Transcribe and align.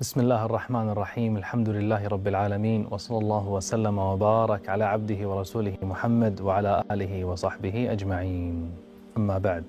بسم 0.00 0.20
الله 0.20 0.44
الرحمن 0.44 0.88
الرحيم 0.88 1.36
الحمد 1.36 1.68
لله 1.68 2.08
رب 2.08 2.28
العالمين 2.28 2.86
وصلى 2.90 3.18
الله 3.18 3.48
وسلم 3.48 3.98
وبارك 3.98 4.68
على 4.68 4.84
عبده 4.84 5.28
ورسوله 5.28 5.74
محمد 5.82 6.40
وعلى 6.40 6.82
آله 6.90 7.24
وصحبه 7.24 7.92
أجمعين 7.92 8.70
أما 9.16 9.38
بعد 9.38 9.64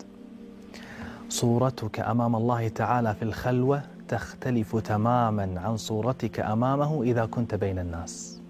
صورتك 1.30 2.00
أمام 2.00 2.36
الله 2.36 2.68
تعالى 2.68 3.16
في 3.16 3.24
الخلوة 3.24 3.82
تختلف 4.08 4.76
تماما 4.76 5.62
عن 5.62 5.78
صورتك 5.78 6.40
أمامه 6.40 7.04
إذا 7.04 7.26
كنت 7.26 7.56
بين 7.56 7.80
الناس 7.80 8.42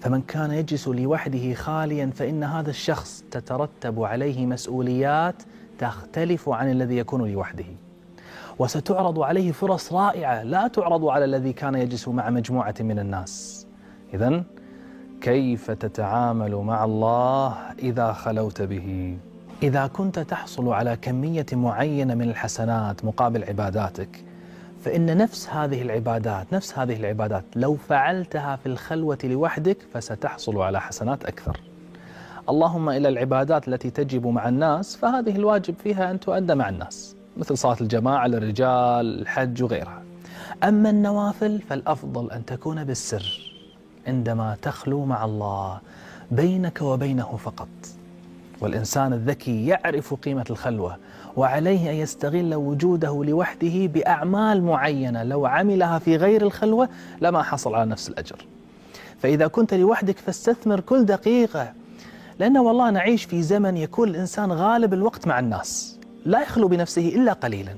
فمن 0.00 0.22
كان 0.22 0.50
يجلس 0.50 0.88
لوحده 0.88 1.54
خاليا 1.54 2.10
فإن 2.14 2.44
هذا 2.44 2.70
الشخص 2.70 3.24
تترتب 3.30 4.02
عليه 4.02 4.46
مسؤوليات 4.46 5.42
تختلف 5.78 6.48
عن 6.48 6.70
الذي 6.70 6.96
يكون 6.96 7.32
لوحده 7.32 7.89
وستعرض 8.58 9.20
عليه 9.20 9.52
فرص 9.52 9.92
رائعة. 9.92 10.42
لا 10.42 10.68
تعرض 10.68 11.04
على 11.04 11.24
الذي 11.24 11.52
كان 11.52 11.74
يجلس 11.74 12.08
مع 12.08 12.30
مجموعة 12.30 12.74
من 12.80 12.98
الناس. 12.98 13.66
إذا 14.14 14.44
كيف 15.20 15.70
تتعامل 15.70 16.54
مع 16.56 16.84
الله 16.84 17.56
إذا 17.78 18.12
خلوت 18.12 18.62
به؟ 18.62 19.16
إذا 19.62 19.86
كنت 19.86 20.18
تحصل 20.18 20.68
على 20.68 20.96
كمية 20.96 21.46
معينة 21.52 22.14
من 22.14 22.30
الحسنات 22.30 23.04
مقابل 23.04 23.44
عباداتك 23.44 24.24
فإن 24.84 25.16
نفس 25.16 25.48
هذه 25.48 25.82
العبادات 25.82 26.52
نفس 26.52 26.78
هذه 26.78 26.96
العبادات 26.96 27.44
لو 27.56 27.76
فعلتها 27.76 28.56
في 28.56 28.66
الخلوة 28.66 29.18
لوحدك 29.24 29.78
فستحصل 29.94 30.58
على 30.58 30.80
حسنات 30.80 31.24
أكثر. 31.24 31.60
اللهم 32.48 32.88
إلى 32.88 33.08
العبادات 33.08 33.68
التي 33.68 33.90
تجب 33.90 34.26
مع 34.26 34.48
الناس 34.48 34.96
فهذه 34.96 35.36
الواجب 35.36 35.74
فيها 35.74 36.10
أن 36.10 36.20
تؤدى 36.20 36.54
مع 36.54 36.68
الناس. 36.68 37.16
مثل 37.40 37.58
صلاة 37.58 37.76
الجماعة 37.80 38.26
للرجال 38.26 39.20
الحج 39.20 39.62
وغيرها. 39.62 40.02
أما 40.64 40.90
النوافل 40.90 41.62
فالأفضل 41.68 42.30
أن 42.30 42.44
تكون 42.44 42.84
بالسر 42.84 43.52
عندما 44.06 44.56
تخلو 44.62 45.04
مع 45.04 45.24
الله 45.24 45.80
بينك 46.30 46.82
وبينه 46.82 47.36
فقط. 47.36 47.68
والإنسان 48.60 49.12
الذكي 49.12 49.66
يعرف 49.66 50.14
قيمة 50.14 50.44
الخلوة 50.50 50.96
وعليه 51.36 51.90
أن 51.90 51.94
يستغل 51.94 52.54
وجوده 52.54 53.24
لوحده 53.24 53.86
بأعمال 53.86 54.62
معينة. 54.62 55.22
لو 55.22 55.46
عملها 55.46 55.98
في 55.98 56.16
غير 56.16 56.42
الخلوة 56.42 56.88
لما 57.20 57.42
حصل 57.42 57.74
على 57.74 57.90
نفس 57.90 58.08
الأجر. 58.08 58.46
فإذا 59.18 59.46
كنت 59.46 59.74
لوحدك 59.74 60.18
فاستثمر 60.18 60.80
كل 60.80 61.04
دقيقة 61.04 61.72
لأن 62.38 62.58
والله 62.58 62.90
نعيش 62.90 63.24
في 63.24 63.42
زمن 63.42 63.76
يكون 63.76 64.08
الإنسان 64.08 64.52
غالب 64.52 64.94
الوقت 64.94 65.26
مع 65.26 65.38
الناس. 65.38 65.99
لا 66.24 66.42
يخلو 66.42 66.68
بنفسه 66.68 67.08
إلا 67.08 67.32
قليلا. 67.32 67.74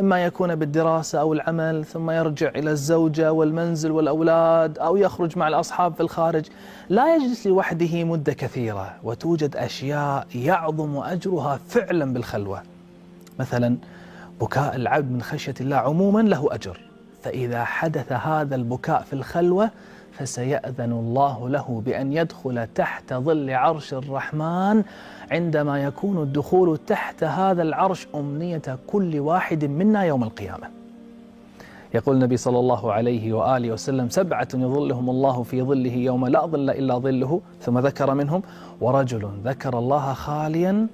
إما 0.00 0.24
يكون 0.24 0.54
بالدراسة 0.54 1.20
أو 1.20 1.32
العمل 1.32 1.84
ثم 1.84 2.10
يرجع 2.10 2.48
إلى 2.48 2.70
الزوجة 2.70 3.32
والمنزل 3.32 3.90
والأولاد 3.90 4.78
أو 4.78 4.96
يخرج 4.96 5.38
مع 5.38 5.48
الأصحاب 5.48 5.94
في 5.94 6.00
الخارج. 6.00 6.44
لا 6.88 7.16
يجلس 7.16 7.46
لوحده 7.46 8.04
مدة 8.04 8.32
كثيرة 8.32 8.94
وتوجد 9.02 9.56
أشياء 9.56 10.26
يعظم 10.34 10.96
أجرها 10.96 11.60
فعلا 11.68 12.12
بالخلوة. 12.12 12.62
مثلا 13.38 13.76
بكاء 14.40 14.76
العبد 14.76 15.12
من 15.12 15.22
خشية 15.22 15.54
الله 15.60 15.76
عموما 15.76 16.20
له 16.20 16.48
أجر. 16.50 16.80
فإذا 17.22 17.64
حدث 17.64 18.12
هذا 18.12 18.54
البكاء 18.54 19.02
في 19.02 19.12
الخلوة 19.12 19.70
فسيأذن 20.18 20.92
الله 20.92 21.48
له 21.48 21.82
بأن 21.86 22.12
يدخل 22.12 22.66
تحت 22.74 23.14
ظل 23.14 23.50
عرش 23.50 23.94
الرحمن 23.94 24.84
عندما 25.30 25.84
يكون 25.84 26.22
الدخول 26.22 26.78
تحت 26.86 27.24
هذا 27.24 27.62
العرش 27.62 28.06
أمنية 28.14 28.78
كل 28.86 29.20
واحد 29.20 29.64
منا 29.64 30.04
يوم 30.04 30.24
القيامة. 30.24 30.68
يقول 31.94 32.16
النبي 32.16 32.36
صلى 32.36 32.58
الله 32.58 32.92
عليه 32.92 33.32
وآله 33.32 33.72
وسلم 33.72 34.08
سبعة 34.08 34.48
يظلهم 34.54 35.10
الله 35.10 35.42
في 35.42 35.62
ظله 35.62 35.94
يوم 35.94 36.26
لا 36.26 36.46
ظل 36.46 36.70
إلا 36.70 36.98
ظله 36.98 37.40
ثم 37.60 37.78
ذكر 37.78 38.14
منهم 38.14 38.42
ورجل 38.80 39.30
ذكر 39.44 39.78
الله 39.78 40.12
خاليا 40.12 40.86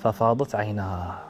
ففاضت 0.00 0.54
عيناه. 0.54 1.27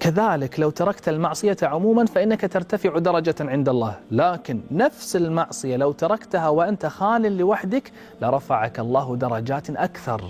كذلك 0.00 0.60
لو 0.60 0.70
تركت 0.70 1.08
المعصية 1.08 1.56
عموما 1.62 2.06
فإنك 2.06 2.40
ترتفع 2.52 2.98
درجة 2.98 3.34
عند 3.40 3.68
الله. 3.68 3.94
لكن 4.10 4.60
نفس 4.70 5.16
المعصية 5.16 5.76
لو 5.76 5.92
تركتها 5.92 6.48
وأنت 6.48 6.86
خال 6.86 7.38
لوحدك 7.38 7.92
لرفعك 8.22 8.80
الله 8.80 9.16
درجات 9.16 9.70
أكثر. 9.70 10.24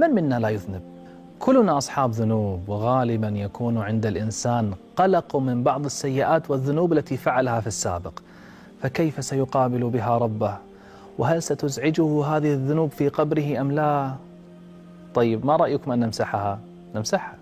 من 0.00 0.10
منا 0.10 0.38
لا 0.38 0.48
يذنب؟ 0.48 0.82
كلنا 1.38 1.78
أصحاب 1.78 2.10
ذنوب 2.10 2.68
وغالبا 2.68 3.28
يكون 3.28 3.78
عند 3.78 4.06
الإنسان 4.06 4.74
قلق 4.96 5.36
من 5.36 5.62
بعض 5.62 5.84
السيئات 5.84 6.50
والذنوب 6.50 6.92
التي 6.92 7.16
فعلها 7.16 7.60
في 7.60 7.66
السابق. 7.66 8.18
فكيف 8.82 9.24
سيقابل 9.24 9.84
بها 9.84 10.18
ربه؟ 10.18 10.56
وهل 11.18 11.42
ستزعجه 11.42 12.24
هذه 12.24 12.52
الذنوب 12.52 12.90
في 12.90 13.08
قبره 13.08 13.60
أم 13.60 13.72
لا؟ 13.72 14.14
طيب 15.14 15.46
ما 15.46 15.56
رأيكم 15.56 15.92
أن 15.92 15.98
نمسحها؟ 16.00 16.58
نمسحها. 16.94 17.36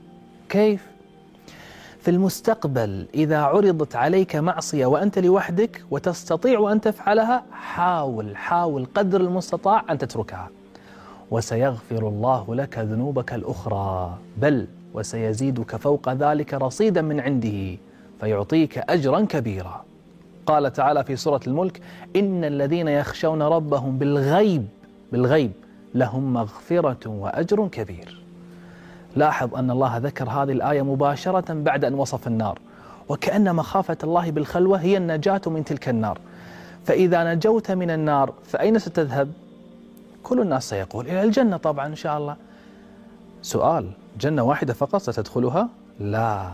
كيف؟ 0.48 0.97
في 2.00 2.10
المستقبل 2.10 3.06
إذا 3.14 3.38
عرضت 3.38 3.96
عليك 3.96 4.36
معصية 4.36 4.86
وأنت 4.86 5.18
لوحدك 5.18 5.84
وتستطيع 5.90 6.72
أن 6.72 6.80
تفعلها 6.80 7.44
حاول 7.52 8.36
حاول 8.36 8.86
قدر 8.94 9.20
المستطاع 9.20 9.84
أن 9.90 9.98
تتركها. 9.98 10.50
وسيغفر 11.30 12.08
الله 12.08 12.54
لك 12.54 12.78
ذنوبك 12.78 13.34
الأخرى. 13.34 14.18
بل 14.36 14.66
وسيزيدك 14.94 15.76
فوق 15.76 16.12
ذلك 16.12 16.54
رصيدا 16.54 17.02
من 17.02 17.20
عنده 17.20 17.76
فيعطيك 18.20 18.78
أجرا 18.78 19.20
كبيرا. 19.20 19.84
قال 20.46 20.72
تعالى 20.72 21.04
في 21.04 21.16
سورة 21.16 21.40
الملك 21.46 21.80
إن 22.16 22.44
الذين 22.44 22.88
يخشون 22.88 23.42
ربهم 23.42 23.98
بالغيب 23.98 24.66
بالغيب 25.12 25.52
لهم 25.94 26.32
مغفرة 26.32 27.06
وأجر 27.06 27.68
كبير. 27.68 28.27
لاحظ 29.16 29.54
أن 29.54 29.70
الله 29.70 29.96
ذكر 29.96 30.30
هذه 30.30 30.52
الآية 30.52 30.82
مباشرة 30.82 31.54
بعد 31.54 31.84
أن 31.84 31.94
وصف 31.94 32.26
النار. 32.26 32.58
وكأن 33.08 33.56
مخافة 33.56 33.96
الله 34.04 34.30
بالخلوة 34.30 34.78
هي 34.78 34.96
النجاة 34.96 35.40
من 35.46 35.64
تلك 35.64 35.88
النار. 35.88 36.18
فإذا 36.84 37.34
نجوت 37.34 37.70
من 37.70 37.90
النار 37.90 38.32
فأين 38.44 38.78
ستذهب؟ 38.78 39.32
كل 40.22 40.40
الناس 40.40 40.68
سيقول 40.68 41.06
إلى 41.06 41.22
الجنة 41.22 41.56
طبعا 41.56 41.86
إن 41.86 41.94
شاء 41.94 42.18
الله. 42.18 42.36
سؤال 43.42 43.90
جنة 44.20 44.42
واحدة 44.42 44.72
فقط 44.74 45.02
ستدخلها؟ 45.02 45.68
لا. 46.00 46.48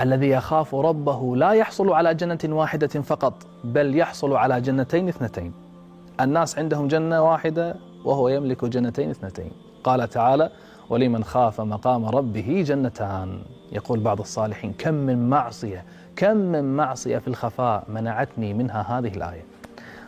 الذي 0.00 0.28
يخاف 0.28 0.74
ربه 0.74 1.36
لا 1.36 1.50
يحصل 1.50 1.92
على 1.92 2.14
جنة 2.14 2.38
واحدة 2.44 2.86
فقط 2.86 3.34
بل 3.64 3.96
يحصل 3.96 4.32
على 4.32 4.60
جنتين 4.60 5.08
اثنتين. 5.08 5.52
الناس 6.20 6.58
عندهم 6.58 6.88
جنة 6.88 7.22
واحدة 7.22 7.76
وهو 8.04 8.28
يملك 8.28 8.64
جنتين 8.64 9.10
اثنتين. 9.10 9.50
قال 9.84 10.08
تعالى 10.08 10.50
ولمن 10.90 11.24
خاف 11.24 11.60
مقام 11.60 12.06
ربه 12.06 12.64
جنتان. 12.66 13.38
يقول 13.72 14.00
بعض 14.00 14.20
الصالحين 14.20 14.72
كم 14.78 14.94
من 14.94 15.30
معصية 15.30 15.84
كم 16.16 16.36
من 16.36 16.76
معصية 16.76 17.18
في 17.18 17.28
الخفاء 17.28 17.84
منعتني 17.88 18.54
منها 18.54 18.98
هذه 18.98 19.16
الآية. 19.16 19.44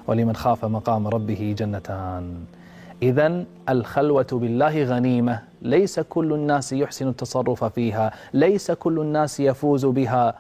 ولمن 0.07 0.37
خاف 0.37 0.65
مقام 0.65 1.09
ربه 1.09 1.55
جنتان. 1.59 2.45
إذا 3.03 3.45
الخلوة 3.69 4.27
بالله 4.33 4.85
غنيمة. 4.85 5.43
ليس 5.63 6.01
كل 6.01 6.33
الناس 6.33 6.73
يحسن 6.73 7.09
التصرف 7.09 7.65
فيها 7.65 8.13
ليس 8.35 8.71
كل 8.71 9.01
الناس 9.01 9.41
يفوز 9.41 9.87
بها. 9.87 10.35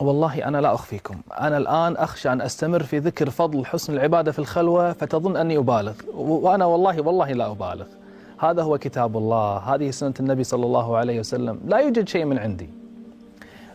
والله 0.00 0.48
أنا 0.48 0.60
لا 0.60 0.74
أخفيكم. 0.74 1.14
أنا 1.40 1.56
الآن 1.58 1.96
أخشى 1.96 2.32
أن 2.32 2.40
أستمر 2.40 2.82
في 2.82 2.98
ذكر 2.98 3.30
فضل 3.30 3.66
حسن 3.66 3.92
العبادة 3.92 4.32
في 4.32 4.38
الخلوة 4.38 4.92
فتظن 4.92 5.36
أني 5.36 5.56
أبالغ. 5.56 5.94
وأنا 6.14 6.64
والله 6.64 7.00
والله 7.00 7.32
لا 7.32 7.50
أبالغ. 7.50 7.86
هذا 8.40 8.62
هو 8.62 8.78
كتاب 8.78 9.16
الله. 9.16 9.56
هذه 9.56 9.90
سنة 9.90 10.14
النبي 10.20 10.44
صلى 10.44 10.66
الله 10.66 10.96
عليه 10.96 11.20
وسلم. 11.20 11.60
لا 11.66 11.78
يوجد 11.78 12.08
شيء 12.08 12.24
من 12.24 12.38
عندي. 12.38 12.70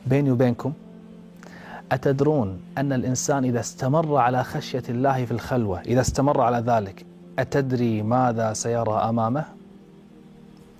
بيني 0.06 0.32
وبينكم 0.32 0.74
أتدرون 1.92 2.62
أن 2.78 2.94
الإنسان 2.94 3.46
إذا 3.46 3.60
استمر 3.60 4.16
على 4.16 4.44
خشية 4.44 4.84
الله 4.90 5.26
في 5.26 5.32
الخلوة 5.32 5.82
إذا 5.82 6.02
استمر 6.02 6.42
على 6.42 6.58
ذلك 6.58 7.06
أتدري 7.40 8.02
ماذا 8.02 8.54
سيرى 8.54 8.94
أمامه؟ 8.94 9.46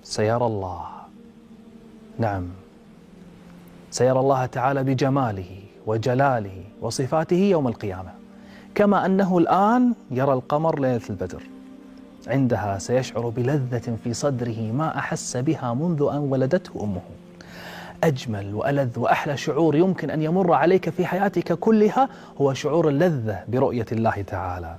سيرى 0.04 0.46
الله. 0.46 0.82
نعم. 2.20 2.48
سيرى 3.92 4.20
الله 4.20 4.46
تعالى 4.46 4.84
بجماله 4.84 5.60
وجلاله 5.86 6.64
وصفاته 6.82 7.36
يوم 7.36 7.68
القيامة. 7.68 8.12
كما 8.76 9.06
أنه 9.06 9.38
الآن 9.38 9.94
يرى 10.12 10.34
القمر 10.34 10.80
ليلة 10.80 11.02
البدر. 11.10 11.44
عندها 12.28 12.78
سيشعر 12.78 13.30
بلذة 13.30 13.98
في 14.04 14.14
صدره 14.14 14.72
ما 14.72 14.98
أحس 14.98 15.38
بها 15.38 15.74
منذ 15.74 16.08
أن 16.12 16.18
ولدته 16.18 16.84
أمه. 16.84 17.02
أجمل 18.04 18.56
وألذ 18.56 19.00
وأحلى 19.00 19.38
شعور 19.38 19.76
يمكن 19.76 20.10
أن 20.10 20.22
يمر 20.22 20.54
عليك 20.54 20.90
في 20.90 21.06
حياتك 21.06 21.54
كلها 21.54 22.10
هو 22.42 22.54
شعور 22.54 22.90
اللذة 22.90 23.44
برؤية 23.48 23.86
الله 23.92 24.22
تعالى. 24.22 24.76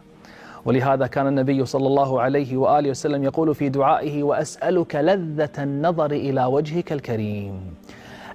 ولهذا 0.64 1.06
كان 1.06 1.26
النبي 1.26 1.66
صلى 1.66 1.86
الله 1.86 2.20
عليه 2.20 2.56
وآله 2.56 2.90
وسلم 2.90 3.24
يقول 3.24 3.54
في 3.54 3.68
دعائه 3.68 4.22
وأسألك 4.22 4.96
لذة 4.96 5.62
النظر 5.62 6.10
إلى 6.10 6.44
وجهك 6.44 6.92
الكريم. 6.92 7.74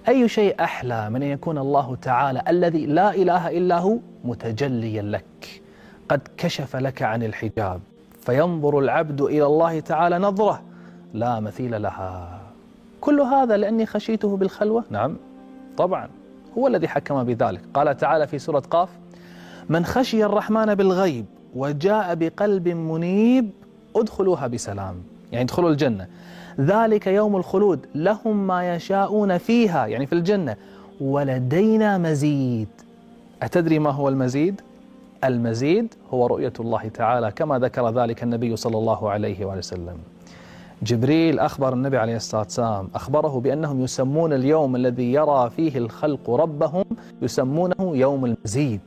أي 0.08 0.28
شيء 0.28 0.56
أحلى 0.64 1.10
من 1.10 1.24
أن 1.24 1.30
يكون 1.30 1.58
الله 1.58 1.96
تعالى 1.96 2.44
الذي 2.48 2.86
لا 2.86 3.16
إله 3.16 3.50
إلا 3.50 3.78
هو 3.80 3.98
متجليا 4.24 5.02
لك. 5.02 5.62
قد 6.10 6.22
كشف 6.38 6.76
لك 6.76 7.02
عن 7.02 7.24
الحجاب. 7.24 7.82
فينظر 8.22 8.80
العبد 8.80 9.22
إلى 9.22 9.46
الله 9.46 9.80
تعالى 9.80 10.18
نظرة 10.18 10.62
لا 11.14 11.40
مثيل 11.40 11.82
لها. 11.82 12.42
كل 13.02 13.20
هذا 13.22 13.58
لأني 13.58 13.86
خشيته 13.86 14.38
بالخلوة؟ 14.38 14.84
نعم 14.90 15.18
طبعا. 15.78 16.10
هو 16.58 16.68
الذي 16.68 16.88
حكم 16.88 17.24
بذلك. 17.24 17.62
قال 17.74 17.98
تعالى 17.98 18.28
في 18.28 18.40
سورة 18.40 18.60
قاف 18.60 18.90
من 19.70 19.86
خشي 19.86 20.26
الرحمن 20.26 20.76
بالغيب 20.76 21.26
وجاء 21.56 22.16
بقلب 22.16 22.68
منيب 22.68 23.50
ادخلوها 23.96 24.48
بسلام. 24.48 24.96
يعني 25.32 25.46
ادخلوا 25.46 25.70
الجنة. 25.70 26.08
ذلك 26.60 27.08
يوم 27.08 27.36
الخلود. 27.36 27.86
لهم 27.96 28.48
ما 28.48 28.76
يشاءون 28.76 29.38
فيها 29.38 29.86
يعني 29.86 30.06
في 30.06 30.14
الجنة. 30.14 30.56
ولدينا 31.02 31.98
مزيد. 31.98 32.68
أتدري 33.42 33.80
ما 33.80 33.90
هو 33.90 34.10
المزيد؟ 34.10 34.62
المزيد 35.24 35.94
هو 36.14 36.26
رؤية 36.26 36.54
الله 36.60 36.88
تعالى 36.88 37.32
كما 37.32 37.60
ذكر 37.60 37.90
ذلك 37.90 38.24
النبي 38.24 38.56
صلى 38.56 38.78
الله 38.78 39.10
عليه 39.10 39.46
وسلم. 39.46 39.98
جبريل 40.84 41.40
أخبر 41.40 41.74
النبي 41.74 41.98
عليه 41.98 42.16
الصلاة 42.16 42.42
والسلام 42.42 42.90
أخبره 42.96 43.40
بأنهم 43.40 43.84
يسمون 43.84 44.34
اليوم 44.34 44.76
الذي 44.76 45.14
يرى 45.14 45.50
فيه 45.50 45.78
الخلق 45.78 46.30
ربهم 46.30 46.84
يسمونه 47.22 47.76
يوم 47.80 48.26
المزيد. 48.26 48.82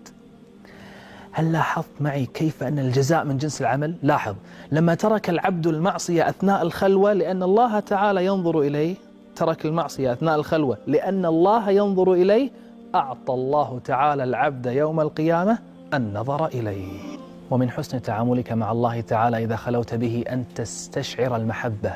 هل 1.33 1.53
لاحظت 1.53 1.91
معي 2.01 2.27
كيف 2.27 2.63
أن 2.63 2.79
الجزاء 2.79 3.25
من 3.25 3.37
جنس 3.37 3.61
العمل؟ 3.61 3.95
لاحظ. 4.03 4.35
لما 4.73 4.95
ترك 4.95 5.31
العبد 5.31 5.67
المعصية 5.67 6.29
أثناء 6.29 6.63
الخلوة 6.63 7.13
لأن 7.13 7.43
الله 7.43 7.81
تعالى 7.81 8.27
ينظر 8.27 8.61
إليه. 8.61 8.95
ترك 9.37 9.67
المعصية 9.67 10.13
أثناء 10.13 10.35
الخلوة 10.35 10.79
لأن 10.87 11.27
الله 11.27 11.71
ينظر 11.71 12.13
إليه. 12.13 12.51
أعطى 12.95 13.35
الله 13.35 13.81
تعالى 13.85 14.25
العبد 14.25 14.67
يوم 14.67 15.01
القيامة 15.01 15.59
النظر 15.95 16.47
إليه. 16.47 17.19
ومن 17.51 17.71
حسن 17.71 18.03
تعاملك 18.03 18.53
مع 18.53 18.73
الله 18.73 19.01
تعالى 19.01 19.45
إذا 19.45 19.57
خلوت 19.57 19.95
به 19.95 20.25
أن 20.29 20.45
تستشعر 20.55 21.37
المحبة 21.37 21.93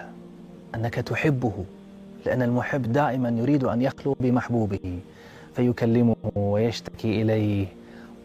أنك 0.75 0.95
تحبه 0.95 1.53
لأن 2.27 2.43
المحب 2.43 2.93
دائما 2.93 3.29
يريد 3.29 3.65
أن 3.65 3.83
يخلو 3.83 4.17
بمحبوبه 4.21 4.99
فيكلمه 5.55 6.17
ويشتكي 6.37 7.23
إليه. 7.23 7.67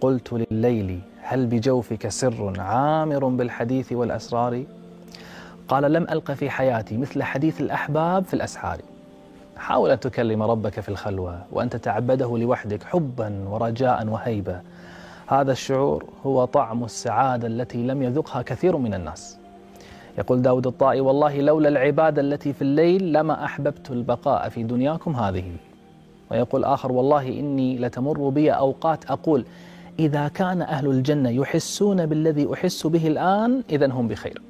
قلت 0.01 0.33
لليل 0.51 0.99
هل 1.21 1.45
بجوفك 1.45 2.07
سر 2.07 2.53
عامر 2.59 3.25
بالحديث 3.25 3.91
والأسرار؟ 3.91 4.63
قال 5.67 5.93
لم 5.93 6.03
ألق 6.03 6.31
في 6.31 6.49
حياتي 6.49 6.97
مثل 6.97 7.23
حديث 7.23 7.61
الأحباب 7.61 8.25
في 8.25 8.33
الأسحار. 8.33 8.77
حاول 9.57 9.91
أن 9.91 9.99
تكلم 9.99 10.43
ربك 10.43 10.79
في 10.79 10.89
الخلوة 10.89 11.45
وأن 11.51 11.69
تتعبده 11.69 12.37
لوحدك 12.37 12.83
حبا 12.83 13.45
ورجاء 13.49 14.07
وهيبة. 14.07 14.61
هذا 15.27 15.51
الشعور 15.51 16.05
هو 16.25 16.45
طعم 16.45 16.83
السعادة 16.83 17.47
التي 17.47 17.77
لم 17.77 18.03
يذقها 18.03 18.41
كثير 18.41 18.77
من 18.77 18.93
الناس. 18.93 19.37
يقول 20.17 20.41
داود 20.41 20.67
الطائي 20.67 21.01
والله 21.01 21.41
لولا 21.41 21.69
العبادة 21.69 22.21
التي 22.21 22.53
في 22.53 22.61
الليل 22.61 23.13
لما 23.13 23.45
أحببت 23.45 23.91
البقاء 23.91 24.49
في 24.49 24.63
دنياكم 24.63 25.15
هذه. 25.15 25.43
ويقول 26.31 26.63
آخر 26.63 26.91
والله 26.91 27.27
إني 27.27 27.77
لتمر 27.77 28.29
بي 28.29 28.51
أوقات 28.51 29.11
أقول 29.11 29.45
إذا 29.99 30.27
كان 30.27 30.61
أهل 30.61 30.87
الجنة 30.87 31.29
يحسون 31.29 32.05
بالذي 32.05 32.53
أحس 32.53 32.87
به 32.87 33.07
الآن 33.07 33.63
إذا 33.69 33.91
هم 33.91 34.07
بخير. 34.07 34.41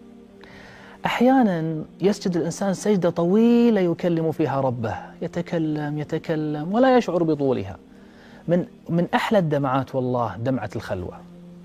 أحيانا 1.06 1.84
يسجد 2.02 2.38
الإنسان 2.38 2.74
سجدة 2.74 3.10
طويلة 3.10 3.82
يكلم 3.82 4.32
فيها 4.32 4.62
ربه 4.62 4.96
يتكلم 5.22 5.98
يتكلم 5.98 6.74
ولا 6.74 6.98
يشعر 6.98 7.24
بطولها. 7.24 7.78
من 8.48 8.66
من 8.90 9.08
أحلى 9.14 9.40
الدمعات 9.40 9.96
والله 9.96 10.36
دمعة 10.38 10.70
الخلوة. 10.76 11.14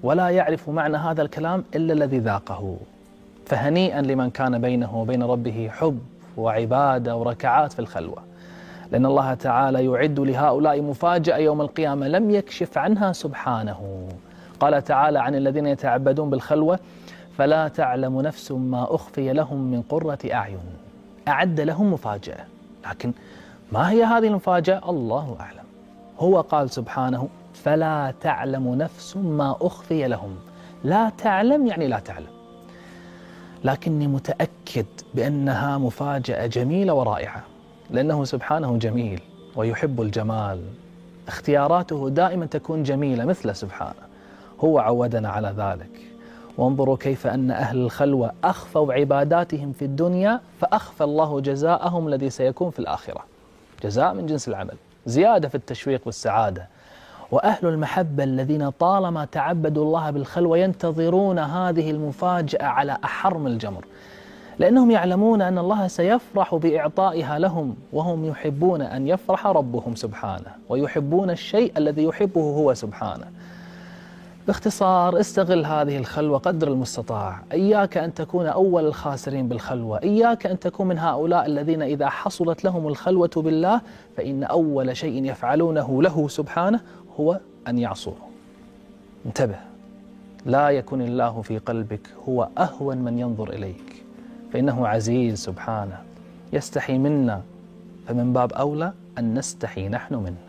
ولا 0.02 0.28
يعرف 0.28 0.68
معنى 0.68 0.96
هذا 0.96 1.22
الكلام 1.22 1.64
إلا 1.74 1.92
الذي 1.92 2.18
ذاقه. 2.18 2.76
فهنيئا 3.46 4.02
لمن 4.02 4.30
كان 4.30 4.60
بينه 4.60 5.00
وبين 5.00 5.22
ربه 5.22 5.70
حب 5.72 5.98
وعبادة 6.36 7.16
وركعات 7.16 7.72
في 7.72 7.78
الخلوة. 7.78 8.22
لأن 8.92 9.06
الله 9.06 9.34
تعالى 9.34 9.84
يعد 9.84 10.20
لهؤلاء 10.20 10.82
مفاجأة 10.82 11.36
يوم 11.36 11.60
القيامة 11.60 12.08
لم 12.08 12.30
يكشف 12.30 12.78
عنها 12.78 13.12
سبحانه. 13.12 14.08
قال 14.60 14.84
تعالى 14.84 15.18
عن 15.18 15.34
الذين 15.34 15.66
يتعبدون 15.66 16.30
بالخلوة 16.30 16.78
فلا 17.38 17.68
تعلم 17.68 18.20
نفس 18.20 18.52
ما 18.52 18.94
أخفي 18.94 19.32
لهم 19.32 19.58
من 19.58 19.82
قرة 19.82 20.18
أعين. 20.32 20.58
أعد 21.28 21.60
لهم 21.60 21.92
مفاجأة. 21.92 22.44
لكن 22.90 23.12
ما 23.72 23.90
هي 23.90 24.04
هذه 24.04 24.26
المفاجأة؟ 24.26 24.90
الله 24.90 25.36
أعلم. 25.40 25.67
هو 26.18 26.40
قال 26.40 26.70
سبحانه 26.70 27.28
فلا 27.54 28.14
تعلم 28.20 28.74
نفس 28.74 29.16
ما 29.16 29.56
أخفي 29.60 30.06
لهم. 30.06 30.36
لا 30.84 31.10
تعلم 31.18 31.66
يعني 31.66 31.86
لا 31.86 31.98
تعلم. 31.98 32.26
لكني 33.64 34.06
متأكد 34.06 34.86
بأنها 35.14 35.78
مفاجأة 35.78 36.46
جميلة 36.46 36.94
ورائعة 36.94 37.42
لأنه 37.90 38.24
سبحانه 38.24 38.76
جميل 38.76 39.20
ويحب 39.56 40.00
الجمال. 40.00 40.62
اختياراته 41.28 42.08
دائما 42.08 42.46
تكون 42.46 42.82
جميلة 42.82 43.24
مثل 43.24 43.56
سبحانه. 43.56 44.08
هو 44.60 44.78
عودنا 44.78 45.28
على 45.28 45.54
ذلك. 45.56 46.00
وانظروا 46.58 46.96
كيف 46.96 47.26
أن 47.26 47.50
أهل 47.50 47.78
الخلوة 47.78 48.32
أخفوا 48.44 48.92
عباداتهم 48.92 49.72
في 49.72 49.84
الدنيا 49.84 50.40
فأخفى 50.60 51.04
الله 51.04 51.40
جزاءهم 51.40 52.08
الذي 52.08 52.30
سيكون 52.30 52.70
في 52.70 52.78
الآخرة. 52.78 53.24
جزاء 53.82 54.14
من 54.14 54.26
جنس 54.26 54.48
العمل. 54.48 54.76
زيادة 55.08 55.48
في 55.48 55.54
التشويق 55.54 56.00
والسعادة. 56.06 56.66
وأهل 57.30 57.68
المحبة 57.68 58.24
الذين 58.24 58.70
طالما 58.70 59.24
تعبدوا 59.24 59.84
الله 59.84 60.10
بالخلوة 60.10 60.58
ينتظرون 60.58 61.38
هذه 61.38 61.90
المفاجأة 61.90 62.64
على 62.64 62.98
أحر 63.04 63.38
من 63.38 63.46
الجمر. 63.46 63.84
لأنهم 64.58 64.90
يعلمون 64.90 65.42
أن 65.42 65.58
الله 65.58 65.86
سيفرح 65.86 66.54
بإعطائها 66.54 67.38
لهم 67.38 67.76
وهم 67.92 68.24
يحبون 68.24 68.82
أن 68.82 69.08
يفرح 69.08 69.46
ربهم 69.46 69.94
سبحانه 69.94 70.50
ويحبون 70.68 71.30
الشيء 71.30 71.72
الذي 71.76 72.04
يحبه 72.04 72.40
هو 72.40 72.74
سبحانه. 72.74 73.26
باختصار 74.48 75.20
استغل 75.20 75.66
هذه 75.66 75.98
الخلوة 75.98 76.38
قدر 76.38 76.68
المستطاع. 76.68 77.40
إياك 77.52 77.96
أن 77.96 78.14
تكون 78.14 78.46
أول 78.46 78.86
الخاسرين 78.86 79.48
بالخلوة. 79.48 80.02
إياك 80.02 80.46
أن 80.46 80.58
تكون 80.58 80.86
من 80.88 80.98
هؤلاء 80.98 81.46
الذين 81.46 81.82
إذا 81.82 82.08
حصلت 82.08 82.64
لهم 82.64 82.88
الخلوة 82.88 83.30
بالله 83.36 83.80
فإن 84.16 84.44
أول 84.44 84.96
شيء 84.96 85.24
يفعلونه 85.24 86.02
له 86.02 86.28
سبحانه 86.28 86.80
هو 87.20 87.40
أن 87.68 87.78
يعصوه. 87.78 88.16
انتبه. 89.26 89.56
لا 90.46 90.68
يكن 90.68 91.00
الله 91.00 91.42
في 91.42 91.58
قلبك 91.58 92.08
هو 92.28 92.48
أهون 92.58 92.98
من 92.98 93.18
ينظر 93.18 93.50
إليك. 93.50 94.04
فإنه 94.52 94.88
عزيز 94.88 95.38
سبحانه. 95.38 95.98
يستحي 96.52 96.98
منا 96.98 97.42
فمن 98.06 98.32
باب 98.32 98.52
أولى 98.52 98.92
أن 99.18 99.34
نستحي 99.34 99.88
نحن 99.88 100.14
منه. 100.14 100.47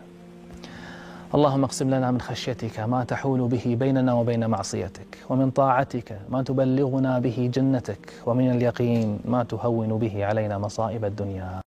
اللهم 1.34 1.64
اقسم 1.64 1.88
لنا 1.94 2.10
من 2.10 2.20
خشيتك 2.20 2.80
ما 2.80 3.04
تحول 3.04 3.40
به 3.48 3.76
بيننا 3.80 4.12
وبين 4.12 4.46
معصيتك 4.50 5.10
ومن 5.30 5.50
طاعتك 5.50 6.18
ما 6.28 6.42
تبلغنا 6.42 7.18
به 7.18 7.50
جنتك 7.54 8.02
ومن 8.26 8.50
اليقين 8.50 9.18
ما 9.24 9.42
تهون 9.42 9.98
به 9.98 10.24
علينا 10.28 10.58
مصائب 10.58 11.04
الدنيا. 11.04 11.50